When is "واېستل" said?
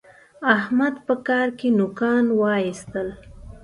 2.39-3.07